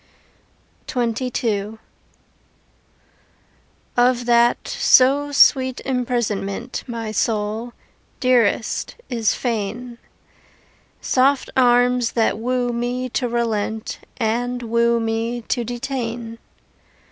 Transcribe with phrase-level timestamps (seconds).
[0.91, 1.77] XXII
[3.95, 7.73] Of that so sweet imprisonment My soul,
[8.19, 9.99] dearest, is fain
[11.01, 16.39] Soft arms that woo me to relent And woo me to detain.